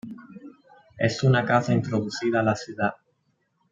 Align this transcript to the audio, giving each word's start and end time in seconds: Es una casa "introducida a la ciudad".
Es 0.97 1.21
una 1.21 1.45
casa 1.45 1.73
"introducida 1.73 2.39
a 2.39 2.43
la 2.43 2.55
ciudad". 2.55 2.95